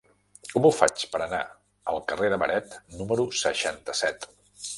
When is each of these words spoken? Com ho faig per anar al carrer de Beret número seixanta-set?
Com 0.53 0.63
ho 0.69 0.69
faig 0.77 1.03
per 1.11 1.21
anar 1.25 1.41
al 1.93 2.01
carrer 2.13 2.31
de 2.35 2.41
Beret 2.45 2.75
número 3.03 3.27
seixanta-set? 3.43 4.29